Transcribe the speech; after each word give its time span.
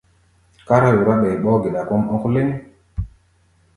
Kárá 0.67 0.87
yorá, 0.95 1.13
ɓɛɛ 1.21 1.35
ɓɔ́ɔ́-geda 1.43 1.81
kɔ́ʼm 1.87 2.03
ɔ̧́k 2.15 2.23
léŋ. 2.33 2.47